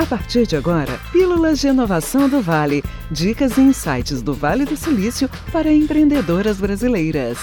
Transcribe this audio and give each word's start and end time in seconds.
A 0.00 0.06
partir 0.06 0.46
de 0.46 0.56
agora, 0.56 0.98
Pílulas 1.12 1.58
de 1.58 1.68
Inovação 1.68 2.26
do 2.26 2.40
Vale. 2.40 2.82
Dicas 3.10 3.58
e 3.58 3.60
insights 3.60 4.22
do 4.22 4.32
Vale 4.32 4.64
do 4.64 4.74
Silício 4.74 5.28
para 5.52 5.70
empreendedoras 5.70 6.56
brasileiras. 6.56 7.36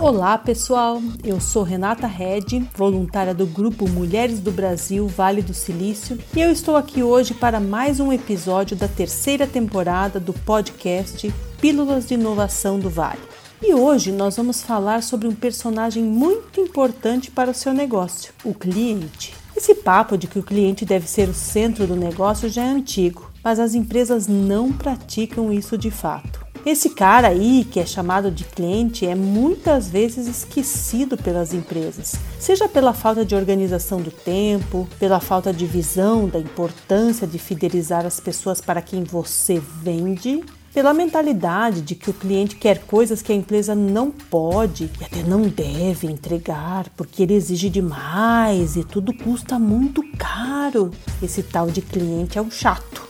Olá 0.00 0.36
pessoal, 0.36 1.00
eu 1.22 1.40
sou 1.40 1.62
Renata 1.62 2.08
Red, 2.08 2.66
voluntária 2.76 3.32
do 3.32 3.46
grupo 3.46 3.88
Mulheres 3.88 4.40
do 4.40 4.50
Brasil 4.50 5.06
Vale 5.06 5.40
do 5.40 5.54
Silício, 5.54 6.18
e 6.34 6.40
eu 6.40 6.50
estou 6.50 6.74
aqui 6.74 7.04
hoje 7.04 7.34
para 7.34 7.60
mais 7.60 8.00
um 8.00 8.12
episódio 8.12 8.76
da 8.76 8.88
terceira 8.88 9.46
temporada 9.46 10.18
do 10.18 10.32
podcast 10.32 11.32
Pílulas 11.60 12.08
de 12.08 12.14
Inovação 12.14 12.80
do 12.80 12.90
Vale. 12.90 13.37
E 13.60 13.74
hoje 13.74 14.12
nós 14.12 14.36
vamos 14.36 14.62
falar 14.62 15.02
sobre 15.02 15.26
um 15.26 15.34
personagem 15.34 16.04
muito 16.04 16.60
importante 16.60 17.28
para 17.28 17.50
o 17.50 17.54
seu 17.54 17.74
negócio, 17.74 18.32
o 18.44 18.54
cliente. 18.54 19.34
Esse 19.56 19.74
papo 19.74 20.16
de 20.16 20.28
que 20.28 20.38
o 20.38 20.44
cliente 20.44 20.84
deve 20.84 21.08
ser 21.08 21.28
o 21.28 21.34
centro 21.34 21.84
do 21.84 21.96
negócio 21.96 22.48
já 22.48 22.62
é 22.62 22.68
antigo, 22.68 23.28
mas 23.42 23.58
as 23.58 23.74
empresas 23.74 24.28
não 24.28 24.72
praticam 24.72 25.52
isso 25.52 25.76
de 25.76 25.90
fato. 25.90 26.46
Esse 26.64 26.90
cara 26.90 27.28
aí, 27.28 27.64
que 27.64 27.80
é 27.80 27.86
chamado 27.86 28.30
de 28.30 28.44
cliente, 28.44 29.06
é 29.06 29.14
muitas 29.14 29.88
vezes 29.88 30.28
esquecido 30.28 31.16
pelas 31.16 31.52
empresas, 31.52 32.14
seja 32.38 32.68
pela 32.68 32.92
falta 32.92 33.24
de 33.24 33.34
organização 33.34 34.00
do 34.00 34.10
tempo, 34.10 34.88
pela 35.00 35.18
falta 35.18 35.52
de 35.52 35.66
visão 35.66 36.28
da 36.28 36.38
importância 36.38 37.26
de 37.26 37.38
fidelizar 37.38 38.06
as 38.06 38.20
pessoas 38.20 38.60
para 38.60 38.82
quem 38.82 39.02
você 39.02 39.60
vende, 39.82 40.44
pela 40.72 40.94
mentalidade 40.94 41.80
de 41.80 41.94
que 41.94 42.10
o 42.10 42.14
cliente 42.14 42.56
quer 42.56 42.80
coisas 42.80 43.22
que 43.22 43.32
a 43.32 43.34
empresa 43.34 43.74
não 43.74 44.10
pode 44.10 44.90
e 45.00 45.04
até 45.04 45.22
não 45.22 45.42
deve 45.42 46.06
entregar, 46.06 46.88
porque 46.96 47.22
ele 47.22 47.34
exige 47.34 47.68
demais 47.68 48.76
e 48.76 48.84
tudo 48.84 49.12
custa 49.12 49.58
muito 49.58 50.02
caro. 50.16 50.90
Esse 51.22 51.42
tal 51.42 51.68
de 51.68 51.80
cliente 51.80 52.38
é 52.38 52.42
um 52.42 52.50
chato. 52.50 53.08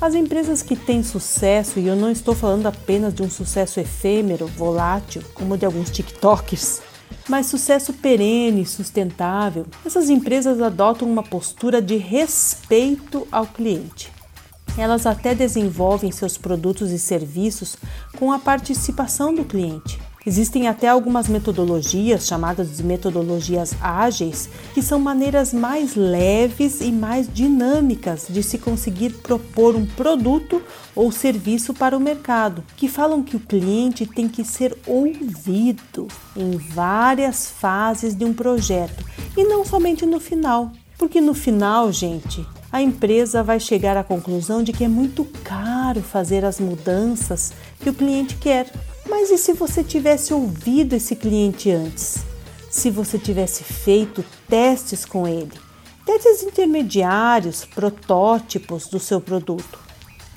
As 0.00 0.14
empresas 0.14 0.62
que 0.62 0.76
têm 0.76 1.02
sucesso, 1.02 1.78
e 1.78 1.86
eu 1.86 1.96
não 1.96 2.10
estou 2.10 2.34
falando 2.34 2.66
apenas 2.66 3.14
de 3.14 3.22
um 3.22 3.30
sucesso 3.30 3.80
efêmero, 3.80 4.46
volátil, 4.46 5.22
como 5.32 5.56
de 5.56 5.64
alguns 5.64 5.90
TikTokers, 5.90 6.82
mas 7.28 7.46
sucesso 7.46 7.92
perene, 7.94 8.66
sustentável, 8.66 9.66
essas 9.84 10.10
empresas 10.10 10.60
adotam 10.60 11.10
uma 11.10 11.22
postura 11.22 11.80
de 11.80 11.96
respeito 11.96 13.26
ao 13.32 13.46
cliente. 13.46 14.15
Elas 14.76 15.06
até 15.06 15.34
desenvolvem 15.34 16.12
seus 16.12 16.36
produtos 16.36 16.90
e 16.90 16.98
serviços 16.98 17.76
com 18.18 18.32
a 18.32 18.38
participação 18.38 19.34
do 19.34 19.44
cliente. 19.44 19.98
Existem 20.26 20.66
até 20.66 20.88
algumas 20.88 21.28
metodologias, 21.28 22.26
chamadas 22.26 22.76
de 22.76 22.82
metodologias 22.82 23.76
ágeis, 23.80 24.48
que 24.74 24.82
são 24.82 24.98
maneiras 24.98 25.54
mais 25.54 25.94
leves 25.94 26.80
e 26.80 26.90
mais 26.90 27.32
dinâmicas 27.32 28.26
de 28.28 28.42
se 28.42 28.58
conseguir 28.58 29.10
propor 29.10 29.76
um 29.76 29.86
produto 29.86 30.60
ou 30.96 31.12
serviço 31.12 31.72
para 31.72 31.96
o 31.96 32.00
mercado, 32.00 32.64
que 32.76 32.88
falam 32.88 33.22
que 33.22 33.36
o 33.36 33.40
cliente 33.40 34.04
tem 34.04 34.28
que 34.28 34.44
ser 34.44 34.76
ouvido 34.84 36.08
em 36.36 36.56
várias 36.56 37.48
fases 37.48 38.12
de 38.12 38.24
um 38.24 38.34
projeto 38.34 39.04
e 39.36 39.44
não 39.44 39.64
somente 39.64 40.04
no 40.04 40.18
final. 40.18 40.72
Porque 40.98 41.20
no 41.20 41.34
final, 41.34 41.92
gente, 41.92 42.44
a 42.76 42.82
empresa 42.82 43.42
vai 43.42 43.58
chegar 43.58 43.96
à 43.96 44.04
conclusão 44.04 44.62
de 44.62 44.70
que 44.70 44.84
é 44.84 44.88
muito 44.88 45.24
caro 45.42 46.02
fazer 46.02 46.44
as 46.44 46.60
mudanças 46.60 47.54
que 47.80 47.88
o 47.88 47.94
cliente 47.94 48.36
quer. 48.36 48.70
Mas 49.08 49.30
e 49.30 49.38
se 49.38 49.54
você 49.54 49.82
tivesse 49.82 50.34
ouvido 50.34 50.92
esse 50.92 51.16
cliente 51.16 51.70
antes? 51.70 52.18
Se 52.70 52.90
você 52.90 53.18
tivesse 53.18 53.64
feito 53.64 54.22
testes 54.46 55.06
com 55.06 55.26
ele, 55.26 55.52
testes 56.04 56.42
intermediários, 56.42 57.64
protótipos 57.64 58.88
do 58.88 59.00
seu 59.00 59.22
produto? 59.22 59.78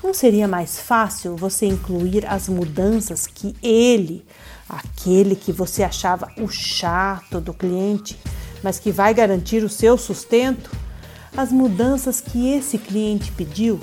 Não 0.02 0.14
seria 0.14 0.48
mais 0.48 0.80
fácil 0.80 1.36
você 1.36 1.66
incluir 1.66 2.26
as 2.26 2.48
mudanças 2.48 3.28
que 3.28 3.54
ele, 3.62 4.26
aquele 4.70 5.36
que 5.36 5.52
você 5.52 5.84
achava 5.84 6.32
o 6.38 6.48
chato 6.48 7.42
do 7.42 7.54
cliente, 7.54 8.18
mas 8.64 8.80
que 8.80 8.94
vai 8.94 9.14
garantir 9.14 9.62
o 9.62 9.68
seu 9.68 9.98
sustento? 9.98 10.72
As 11.36 11.52
mudanças 11.52 12.22
que 12.22 12.50
esse 12.52 12.78
cliente 12.78 13.32
pediu, 13.32 13.80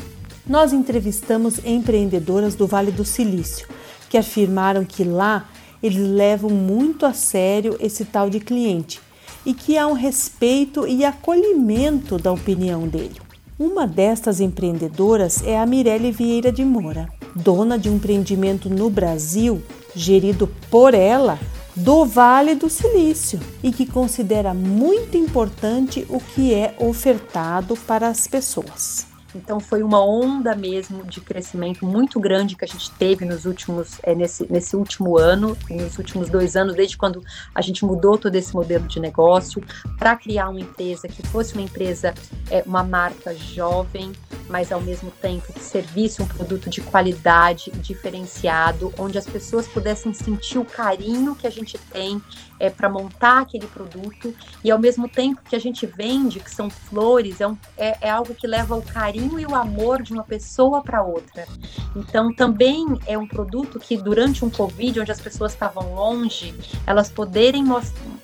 nós 0.46 0.72
entrevistamos 0.72 1.58
empreendedoras 1.64 2.54
do 2.54 2.66
Vale 2.66 2.90
do 2.90 3.04
Silício 3.04 3.66
que 4.08 4.16
afirmaram 4.16 4.84
que 4.84 5.04
lá 5.04 5.48
eles 5.82 5.98
levam 5.98 6.50
muito 6.50 7.04
a 7.04 7.12
sério 7.12 7.76
esse 7.80 8.04
tal 8.04 8.30
de 8.30 8.40
cliente 8.40 9.00
e 9.44 9.54
que 9.54 9.76
há 9.76 9.86
um 9.86 9.92
respeito 9.92 10.86
e 10.86 11.04
acolhimento 11.04 12.18
da 12.18 12.32
opinião 12.32 12.88
dele. 12.88 13.20
Uma 13.58 13.86
destas 13.86 14.40
empreendedoras 14.40 15.42
é 15.44 15.58
a 15.58 15.64
Mirelle 15.64 16.12
Vieira 16.12 16.52
de 16.52 16.64
Moura, 16.64 17.08
dona 17.34 17.78
de 17.78 17.88
um 17.88 17.96
empreendimento 17.96 18.68
no 18.68 18.90
Brasil 18.90 19.62
gerido 19.94 20.48
por 20.70 20.94
ela 20.94 21.38
do 21.76 22.06
Vale 22.06 22.54
do 22.54 22.70
Silício 22.70 23.38
e 23.62 23.70
que 23.70 23.84
considera 23.84 24.54
muito 24.54 25.16
importante 25.18 26.06
o 26.08 26.18
que 26.18 26.54
é 26.54 26.74
ofertado 26.78 27.76
para 27.76 28.08
as 28.08 28.26
pessoas. 28.26 29.06
Então 29.36 29.60
foi 29.60 29.82
uma 29.82 30.02
onda 30.02 30.54
mesmo 30.54 31.04
de 31.04 31.20
crescimento 31.20 31.84
muito 31.84 32.18
grande 32.18 32.56
que 32.56 32.64
a 32.64 32.68
gente 32.68 32.90
teve 32.92 33.26
nos 33.26 33.44
últimos, 33.44 33.98
é, 34.02 34.14
nesse, 34.14 34.50
nesse 34.50 34.74
último 34.74 35.18
ano, 35.18 35.56
nos 35.68 35.98
últimos 35.98 36.30
dois 36.30 36.56
anos, 36.56 36.74
desde 36.74 36.96
quando 36.96 37.22
a 37.54 37.60
gente 37.60 37.84
mudou 37.84 38.16
todo 38.16 38.34
esse 38.34 38.54
modelo 38.54 38.86
de 38.86 38.98
negócio 38.98 39.62
para 39.98 40.16
criar 40.16 40.48
uma 40.48 40.60
empresa 40.60 41.06
que 41.06 41.22
fosse 41.26 41.52
uma 41.52 41.62
empresa, 41.62 42.14
é, 42.50 42.62
uma 42.66 42.82
marca 42.82 43.34
jovem, 43.34 44.12
mas 44.48 44.72
ao 44.72 44.80
mesmo 44.80 45.10
tempo 45.10 45.52
que 45.52 45.60
servisse 45.60 46.22
um 46.22 46.26
produto 46.26 46.70
de 46.70 46.80
qualidade 46.80 47.70
diferenciado, 47.80 48.92
onde 48.98 49.18
as 49.18 49.26
pessoas 49.26 49.66
pudessem 49.66 50.12
sentir 50.12 50.58
o 50.58 50.64
carinho 50.64 51.34
que 51.34 51.46
a 51.46 51.50
gente 51.50 51.78
tem 51.90 52.20
é, 52.58 52.70
para 52.70 52.88
montar 52.88 53.40
aquele 53.40 53.66
produto 53.66 54.34
e 54.62 54.70
ao 54.70 54.78
mesmo 54.78 55.08
tempo 55.08 55.42
que 55.48 55.56
a 55.56 55.58
gente 55.58 55.86
vende, 55.86 56.40
que 56.40 56.50
são 56.50 56.70
flores, 56.70 57.40
é, 57.40 57.46
um, 57.46 57.56
é, 57.76 58.08
é 58.08 58.10
algo 58.10 58.34
que 58.34 58.46
leva 58.46 58.76
o 58.76 58.82
carinho 58.82 59.38
e 59.38 59.46
o 59.46 59.54
amor 59.54 60.02
de 60.02 60.12
uma 60.12 60.24
pessoa 60.24 60.82
para 60.82 61.02
outra. 61.02 61.46
Então 61.94 62.34
também 62.34 62.86
é 63.06 63.16
um 63.18 63.26
produto 63.26 63.78
que 63.78 63.96
durante 63.96 64.44
um 64.44 64.50
Covid, 64.50 65.00
onde 65.00 65.12
as 65.12 65.20
pessoas 65.20 65.52
estavam 65.52 65.94
longe, 65.94 66.54
elas 66.86 67.10
poderem 67.10 67.64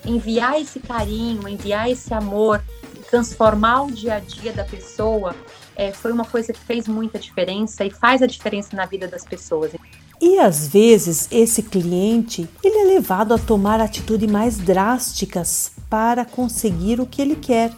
enviar 0.05 0.59
esse 0.59 0.79
carinho, 0.79 1.47
enviar 1.47 1.89
esse 1.89 2.13
amor, 2.13 2.63
transformar 3.13 3.83
o 3.83 3.91
dia 3.91 4.15
a 4.15 4.19
dia 4.19 4.51
da 4.51 4.63
pessoa, 4.63 5.35
é, 5.75 5.91
foi 5.91 6.11
uma 6.11 6.25
coisa 6.25 6.51
que 6.51 6.59
fez 6.59 6.87
muita 6.87 7.19
diferença 7.19 7.85
e 7.85 7.91
faz 7.91 8.23
a 8.23 8.25
diferença 8.25 8.75
na 8.75 8.87
vida 8.87 9.07
das 9.07 9.23
pessoas. 9.23 9.71
E 10.19 10.39
às 10.39 10.67
vezes 10.67 11.27
esse 11.31 11.61
cliente 11.61 12.49
ele 12.63 12.79
é 12.79 12.85
levado 12.85 13.31
a 13.31 13.37
tomar 13.37 13.79
atitudes 13.79 14.27
mais 14.31 14.57
drásticas 14.57 15.73
para 15.87 16.25
conseguir 16.25 16.99
o 16.99 17.05
que 17.05 17.21
ele 17.21 17.35
quer, 17.35 17.71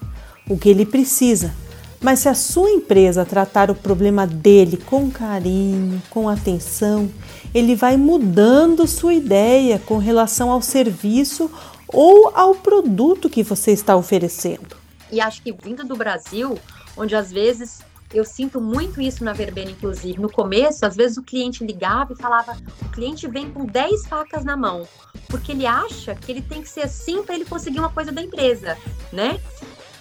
o 0.50 0.57
que 0.57 0.69
ele 0.69 0.85
precisa. 0.85 1.53
Mas 2.00 2.19
se 2.19 2.29
a 2.29 2.34
sua 2.34 2.69
empresa 2.69 3.25
tratar 3.25 3.69
o 3.69 3.75
problema 3.75 4.25
dele 4.25 4.78
com 4.78 5.12
carinho, 5.12 6.02
com 6.09 6.29
atenção, 6.29 7.12
ele 7.53 7.75
vai 7.75 7.97
mudando 7.97 8.88
sua 8.88 9.13
ideia 9.13 9.81
com 9.85 9.97
relação 9.97 10.50
ao 10.50 10.62
serviço 10.62 11.52
ou 11.90 12.31
ao 12.34 12.56
produto 12.56 13.29
que 13.29 13.44
você 13.44 13.72
está 13.72 13.97
oferecendo. 13.97 14.84
E 15.11 15.21
acho 15.21 15.41
que 15.41 15.51
vindo 15.51 15.83
do 15.83 15.95
Brasil, 15.95 16.59
onde 16.97 17.16
às 17.16 17.31
vezes 17.31 17.81
eu 18.13 18.23
sinto 18.23 18.61
muito 18.61 19.01
isso 19.01 19.23
na 19.23 19.33
verbena, 19.33 19.71
inclusive. 19.71 20.19
No 20.19 20.31
começo, 20.31 20.85
às 20.85 20.95
vezes 20.95 21.17
o 21.17 21.23
cliente 21.23 21.66
ligava 21.66 22.13
e 22.13 22.16
falava: 22.16 22.57
o 22.81 22.89
cliente 22.89 23.27
vem 23.27 23.51
com 23.51 23.66
10 23.66 24.07
facas 24.07 24.45
na 24.45 24.55
mão, 24.55 24.88
porque 25.27 25.51
ele 25.51 25.66
acha 25.66 26.16
que 26.16 26.31
ele 26.31 26.41
tem 26.41 26.61
que 26.61 26.69
ser 26.69 26.81
assim 26.81 27.23
para 27.23 27.35
ele 27.35 27.46
conseguir 27.46 27.79
uma 27.79 27.90
coisa 27.90 28.11
da 28.11 28.22
empresa, 28.22 28.78
né? 29.11 29.40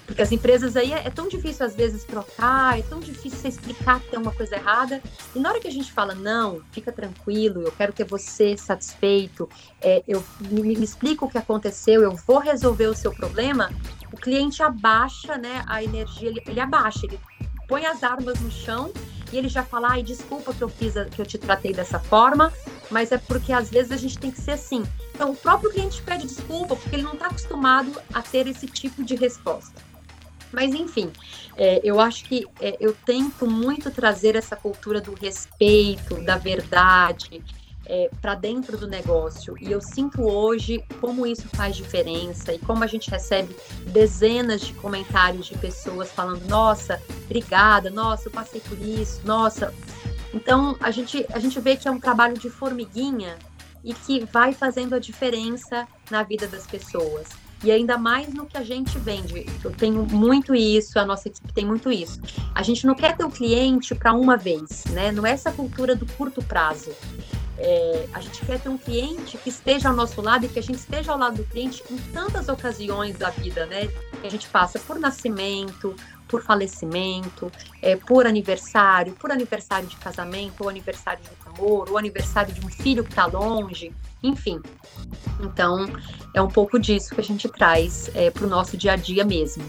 Porque 0.06 0.20
as 0.20 0.32
empresas 0.32 0.76
aí 0.76 0.92
é, 0.92 1.06
é, 1.06 1.10
tão 1.10 1.28
difícil 1.28 1.64
às 1.64 1.74
vezes 1.74 2.04
trocar, 2.04 2.78
é 2.78 2.82
tão 2.82 3.00
difícil 3.00 3.38
você 3.38 3.48
explicar 3.48 4.00
que 4.00 4.10
tem 4.10 4.18
uma 4.18 4.32
coisa 4.32 4.54
errada. 4.54 5.02
E 5.34 5.38
na 5.38 5.48
hora 5.48 5.60
que 5.60 5.68
a 5.68 5.72
gente 5.72 5.90
fala, 5.92 6.14
não, 6.14 6.60
fica 6.72 6.92
tranquilo, 6.92 7.62
eu 7.62 7.72
quero 7.72 7.92
ter 7.92 8.04
você 8.04 8.56
satisfeito, 8.56 9.48
é, 9.80 10.02
eu 10.06 10.22
me, 10.40 10.62
me 10.62 10.84
explica 10.84 11.24
o 11.24 11.30
que 11.30 11.38
aconteceu, 11.38 12.02
eu 12.02 12.12
vou 12.26 12.38
resolver 12.38 12.86
o 12.86 12.94
seu 12.94 13.12
problema, 13.12 13.70
o 14.12 14.16
cliente 14.16 14.62
abaixa, 14.62 15.38
né, 15.38 15.64
a 15.66 15.82
energia, 15.82 16.28
ele, 16.28 16.42
ele 16.46 16.60
abaixa, 16.60 17.06
ele 17.06 17.18
põe 17.66 17.86
as 17.86 18.02
armas 18.02 18.38
no 18.40 18.50
chão 18.50 18.92
e 19.32 19.38
ele 19.38 19.48
já 19.48 19.64
fala, 19.64 19.92
ai, 19.92 20.02
desculpa 20.02 20.52
que 20.52 20.62
eu 20.62 20.68
fiz, 20.68 20.94
que 21.10 21.20
eu 21.20 21.26
te 21.26 21.38
tratei 21.38 21.72
dessa 21.72 21.98
forma, 21.98 22.52
mas 22.90 23.10
é 23.10 23.18
porque 23.18 23.52
às 23.52 23.70
vezes 23.70 23.90
a 23.90 23.96
gente 23.96 24.18
tem 24.18 24.30
que 24.30 24.40
ser 24.40 24.52
assim. 24.52 24.84
Então 25.14 25.30
o 25.30 25.36
próprio 25.36 25.70
cliente 25.70 26.02
pede 26.02 26.26
desculpa 26.26 26.76
porque 26.76 26.94
ele 26.94 27.02
não 27.02 27.14
está 27.14 27.26
acostumado 27.26 27.90
a 28.12 28.22
ter 28.22 28.46
esse 28.46 28.66
tipo 28.66 29.02
de 29.02 29.16
resposta. 29.16 29.93
Mas 30.54 30.72
enfim, 30.72 31.10
é, 31.56 31.80
eu 31.84 32.00
acho 32.00 32.24
que 32.24 32.46
é, 32.60 32.76
eu 32.80 32.94
tento 33.04 33.46
muito 33.46 33.90
trazer 33.90 34.36
essa 34.36 34.56
cultura 34.56 35.00
do 35.00 35.14
respeito, 35.14 36.22
da 36.22 36.36
verdade, 36.36 37.42
é, 37.86 38.10
para 38.20 38.34
dentro 38.34 38.76
do 38.78 38.86
negócio. 38.86 39.56
E 39.60 39.70
eu 39.70 39.80
sinto 39.80 40.22
hoje 40.22 40.82
como 41.00 41.26
isso 41.26 41.48
faz 41.48 41.76
diferença 41.76 42.52
e 42.52 42.58
como 42.58 42.82
a 42.82 42.86
gente 42.86 43.10
recebe 43.10 43.54
dezenas 43.86 44.62
de 44.62 44.72
comentários 44.74 45.46
de 45.46 45.58
pessoas 45.58 46.10
falando: 46.10 46.46
nossa, 46.48 47.00
obrigada, 47.24 47.90
nossa, 47.90 48.28
eu 48.28 48.32
passei 48.32 48.60
por 48.60 48.78
isso, 48.78 49.20
nossa. 49.24 49.74
Então 50.32 50.76
a 50.80 50.90
gente, 50.90 51.26
a 51.32 51.38
gente 51.38 51.58
vê 51.60 51.76
que 51.76 51.86
é 51.86 51.90
um 51.90 52.00
trabalho 52.00 52.38
de 52.38 52.50
formiguinha 52.50 53.36
e 53.84 53.92
que 53.92 54.24
vai 54.24 54.52
fazendo 54.52 54.94
a 54.94 54.98
diferença 54.98 55.86
na 56.10 56.22
vida 56.22 56.48
das 56.48 56.66
pessoas. 56.66 57.28
E 57.62 57.70
ainda 57.70 57.96
mais 57.96 58.32
no 58.32 58.46
que 58.46 58.56
a 58.56 58.62
gente 58.62 58.98
vende. 58.98 59.46
Eu 59.62 59.70
tenho 59.70 60.04
muito 60.04 60.54
isso, 60.54 60.98
a 60.98 61.04
nossa 61.04 61.28
equipe 61.28 61.52
tem 61.52 61.64
muito 61.64 61.90
isso. 61.90 62.20
A 62.54 62.62
gente 62.62 62.86
não 62.86 62.94
quer 62.94 63.16
ter 63.16 63.24
o 63.24 63.30
cliente 63.30 63.94
para 63.94 64.12
uma 64.12 64.36
vez, 64.36 64.84
né? 64.90 65.12
Não 65.12 65.26
é 65.26 65.30
essa 65.30 65.50
cultura 65.50 65.94
do 65.94 66.06
curto 66.06 66.42
prazo. 66.42 66.90
É, 67.56 68.08
a 68.12 68.20
gente 68.20 68.44
quer 68.44 68.60
ter 68.60 68.68
um 68.68 68.76
cliente 68.76 69.38
que 69.38 69.48
esteja 69.48 69.88
ao 69.88 69.94
nosso 69.94 70.20
lado 70.20 70.44
e 70.44 70.48
que 70.48 70.58
a 70.58 70.62
gente 70.62 70.78
esteja 70.78 71.12
ao 71.12 71.18
lado 71.18 71.36
do 71.36 71.44
cliente 71.44 71.82
em 71.90 71.96
tantas 72.12 72.48
ocasiões 72.48 73.16
da 73.16 73.30
vida, 73.30 73.64
né? 73.66 73.88
A 74.24 74.28
gente 74.30 74.48
passa 74.48 74.78
por 74.78 74.98
nascimento, 74.98 75.94
por 76.26 76.42
falecimento, 76.42 77.52
é, 77.82 77.94
por 77.94 78.26
aniversário, 78.26 79.12
por 79.12 79.30
aniversário 79.30 79.86
de 79.86 79.96
casamento, 79.96 80.62
ou 80.62 80.70
aniversário 80.70 81.22
de 81.22 81.30
amor, 81.46 81.90
ou 81.90 81.98
aniversário 81.98 82.54
de 82.54 82.64
um 82.64 82.70
filho 82.70 83.04
que 83.04 83.10
está 83.10 83.26
longe, 83.26 83.92
enfim. 84.22 84.62
Então, 85.40 85.86
é 86.32 86.40
um 86.40 86.48
pouco 86.48 86.78
disso 86.78 87.14
que 87.14 87.20
a 87.20 87.24
gente 87.24 87.46
traz 87.50 88.10
é, 88.14 88.30
para 88.30 88.46
o 88.46 88.48
nosso 88.48 88.78
dia 88.78 88.92
a 88.92 88.96
dia 88.96 89.26
mesmo. 89.26 89.62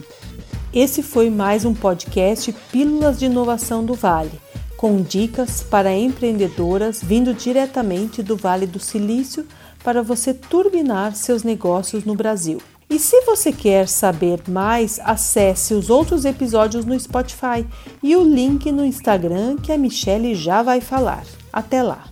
Esse 0.74 1.04
foi 1.04 1.30
mais 1.30 1.66
um 1.66 1.74
podcast 1.74 2.54
Pílulas 2.72 3.19
de 3.19 3.25
Inovação 3.25 3.86
do 3.86 3.94
Vale 3.94 4.40
com 4.78 5.01
dicas 5.01 5.63
para 5.63 5.94
empreendedoras 5.94 7.01
vindo 7.01 7.34
diretamente 7.34 8.22
do 8.22 8.36
Vale 8.38 8.68
do 8.68 8.80
Silício 8.80 9.46
para 9.84 10.01
você 10.01 10.34
turbinar 10.34 11.16
seus 11.16 11.44
negócios 11.44 12.04
no 12.04 12.16
Brasil. 12.16 12.62
E 12.96 13.00
se 13.00 13.20
você 13.26 13.52
quer 13.52 13.90
saber 13.90 14.40
mais, 14.48 15.02
acesse 15.04 15.74
os 15.74 15.90
outros 15.90 16.24
episódios 16.24 16.86
no 16.86 16.98
Spotify 16.98 17.68
e 18.02 18.16
o 18.16 18.24
link 18.24 18.72
no 18.72 18.86
Instagram 18.86 19.58
que 19.58 19.74
a 19.74 19.78
Michelle 19.78 20.34
já 20.34 20.64
vai 20.64 20.80
falar. 20.80 21.26
Até 21.52 21.84
lá! 21.84 22.06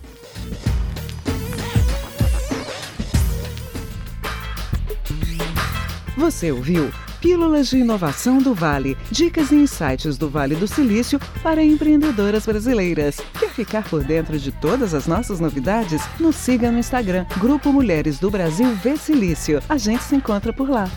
Você 6.18 6.52
ouviu? 6.52 6.92
Pílulas 7.18 7.70
de 7.70 7.78
Inovação 7.78 8.36
do 8.36 8.52
Vale. 8.54 8.94
Dicas 9.10 9.50
e 9.52 9.54
insights 9.54 10.18
do 10.18 10.28
Vale 10.28 10.54
do 10.54 10.68
Silício 10.68 11.18
para 11.42 11.64
empreendedoras 11.64 12.44
brasileiras. 12.44 13.22
Ficar 13.54 13.84
por 13.88 14.02
dentro 14.02 14.36
de 14.36 14.50
todas 14.50 14.94
as 14.94 15.06
nossas 15.06 15.38
novidades? 15.38 16.02
Nos 16.18 16.34
siga 16.34 16.72
no 16.72 16.78
Instagram, 16.78 17.24
Grupo 17.38 17.72
Mulheres 17.72 18.18
do 18.18 18.28
Brasil 18.28 18.66
V 18.82 18.96
Silício. 18.96 19.62
A 19.68 19.78
gente 19.78 20.02
se 20.02 20.16
encontra 20.16 20.52
por 20.52 20.68
lá. 20.68 20.90